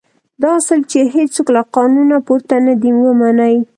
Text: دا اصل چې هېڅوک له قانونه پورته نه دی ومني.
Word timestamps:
دا 0.41 0.49
اصل 0.59 0.79
چې 0.91 0.99
هېڅوک 1.15 1.47
له 1.55 1.61
قانونه 1.75 2.15
پورته 2.27 2.55
نه 2.65 2.73
دی 2.81 2.91
ومني. 3.03 3.55